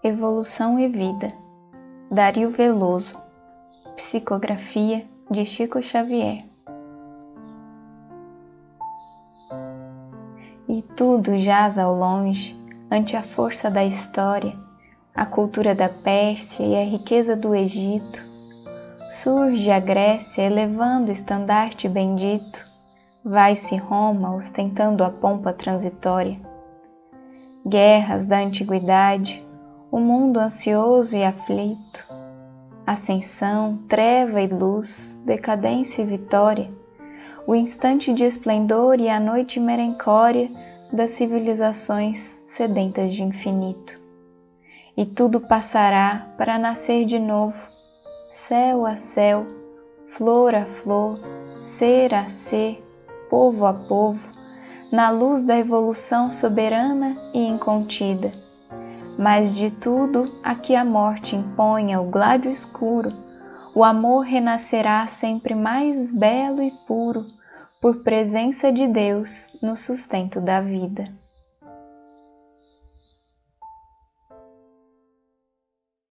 [0.00, 1.34] Evolução e Vida,
[2.08, 3.20] Dario Veloso,
[3.96, 6.44] Psicografia de Chico Xavier.
[10.68, 12.56] E tudo jaz ao longe,
[12.88, 14.56] ante a força da história,
[15.12, 18.22] a cultura da Pérsia e a riqueza do Egito.
[19.10, 22.64] Surge a Grécia elevando o estandarte bendito,
[23.24, 26.40] vai-se Roma ostentando a pompa transitória.
[27.66, 29.47] Guerras da antiguidade,
[29.90, 32.06] o mundo ansioso e aflito,
[32.86, 36.68] ascensão, treva e luz, decadência e vitória,
[37.46, 40.50] o instante de esplendor e a noite merencória
[40.92, 43.98] das civilizações sedentas de infinito.
[44.94, 47.56] E tudo passará para nascer de novo,
[48.30, 49.46] céu a céu,
[50.08, 51.18] flor a flor,
[51.56, 52.84] ser a ser,
[53.30, 54.28] povo a povo,
[54.92, 58.47] na luz da evolução soberana e incontida
[59.18, 63.12] mas de tudo a que a morte imponha o gládio escuro,
[63.74, 67.26] o amor renascerá sempre mais belo e puro,
[67.80, 71.12] por presença de Deus no sustento da vida.